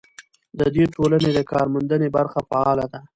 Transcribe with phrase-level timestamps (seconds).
[0.59, 2.99] د دې ټولنې د کارموندنې برخه فعاله ده.